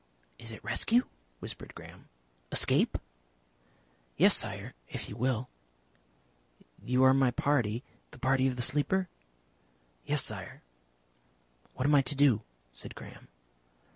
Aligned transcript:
"Is 0.39 0.51
it 0.51 0.63
rescue?" 0.63 1.03
whispered 1.39 1.75
Graham. 1.75 2.09
"Escape?" 2.51 2.97
"Yes, 4.17 4.35
Sire. 4.35 4.73
If 4.89 5.07
you 5.07 5.15
will." 5.15 5.47
"You 6.83 7.03
are 7.03 7.13
my 7.13 7.29
party 7.29 7.83
the 8.09 8.17
party 8.17 8.47
of 8.47 8.55
the 8.55 8.63
Sleeper?" 8.63 9.09
"Yes, 10.03 10.23
Sire." 10.23 10.63
"What 11.75 11.85
am 11.85 11.93
I 11.93 12.01
to 12.01 12.15
do?" 12.15 12.41
said 12.73 12.95
Graham. 12.95 13.27